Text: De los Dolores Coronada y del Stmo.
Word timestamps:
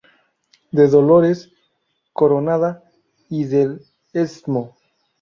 De 0.71 0.81
los 0.81 0.93
Dolores 0.93 1.51
Coronada 2.11 2.83
y 3.29 3.43
del 3.43 3.85
Stmo. 4.15 4.75